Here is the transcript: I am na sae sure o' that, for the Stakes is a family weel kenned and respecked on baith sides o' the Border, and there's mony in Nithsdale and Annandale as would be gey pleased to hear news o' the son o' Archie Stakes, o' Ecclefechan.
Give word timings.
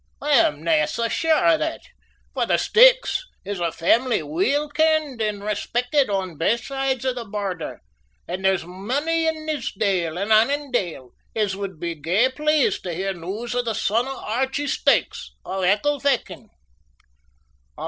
I 0.19 0.31
am 0.31 0.63
na 0.63 0.83
sae 0.87 1.09
sure 1.09 1.45
o' 1.47 1.57
that, 1.59 1.81
for 2.33 2.47
the 2.47 2.57
Stakes 2.57 3.23
is 3.45 3.59
a 3.59 3.71
family 3.71 4.23
weel 4.23 4.67
kenned 4.67 5.21
and 5.21 5.43
respecked 5.43 6.09
on 6.09 6.39
baith 6.39 6.65
sides 6.65 7.05
o' 7.05 7.13
the 7.13 7.23
Border, 7.23 7.81
and 8.27 8.43
there's 8.43 8.65
mony 8.65 9.27
in 9.27 9.45
Nithsdale 9.45 10.17
and 10.17 10.33
Annandale 10.33 11.11
as 11.35 11.55
would 11.55 11.79
be 11.79 11.93
gey 11.93 12.29
pleased 12.29 12.81
to 12.81 12.95
hear 12.95 13.13
news 13.13 13.53
o' 13.53 13.61
the 13.61 13.75
son 13.75 14.07
o' 14.07 14.17
Archie 14.25 14.65
Stakes, 14.65 15.35
o' 15.45 15.61
Ecclefechan. 15.61 16.49